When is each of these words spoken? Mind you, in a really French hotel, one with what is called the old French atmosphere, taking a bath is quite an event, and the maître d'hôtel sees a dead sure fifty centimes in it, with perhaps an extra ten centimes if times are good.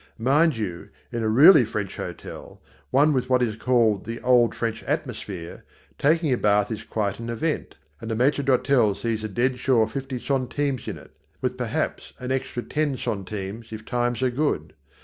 Mind 0.17 0.57
you, 0.57 0.89
in 1.11 1.21
a 1.21 1.29
really 1.29 1.63
French 1.63 1.97
hotel, 1.97 2.59
one 2.89 3.13
with 3.13 3.29
what 3.29 3.43
is 3.43 3.55
called 3.55 4.03
the 4.03 4.19
old 4.21 4.55
French 4.55 4.81
atmosphere, 4.85 5.63
taking 5.99 6.33
a 6.33 6.37
bath 6.37 6.71
is 6.71 6.81
quite 6.81 7.19
an 7.19 7.29
event, 7.29 7.75
and 7.99 8.09
the 8.09 8.15
maître 8.15 8.43
d'hôtel 8.43 8.97
sees 8.97 9.23
a 9.23 9.29
dead 9.29 9.59
sure 9.59 9.87
fifty 9.87 10.17
centimes 10.17 10.87
in 10.87 10.97
it, 10.97 11.11
with 11.39 11.55
perhaps 11.55 12.13
an 12.17 12.31
extra 12.31 12.63
ten 12.63 12.97
centimes 12.97 13.71
if 13.71 13.85
times 13.85 14.23
are 14.23 14.31
good. 14.31 14.73